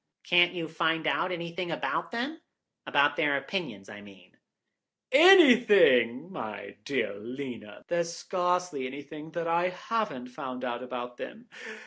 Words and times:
"Can't 0.23 0.53
you 0.53 0.67
find 0.67 1.05
out 1.05 1.31
anything 1.31 1.69
about 1.69 2.09
them? 2.09 2.41
About 2.87 3.15
their 3.15 3.37
opinions, 3.37 3.87
I 3.87 4.01
mean." 4.01 4.35
"Anything? 5.11 6.31
My 6.31 6.75
dear 6.85 7.13
Lena, 7.19 7.85
there's 7.87 8.11
scarcely 8.11 8.87
anything 8.87 9.29
that 9.33 9.47
I 9.47 9.69
haven't 9.69 10.29
found 10.29 10.65
out 10.65 10.81
about 10.81 11.17
them. 11.17 11.49